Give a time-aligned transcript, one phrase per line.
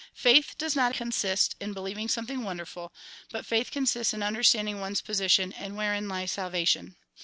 [0.25, 2.91] "Faith does not consist in believing something wonderful,
[3.31, 6.95] but faith consists in understanding one's position, and wherein lies salvation.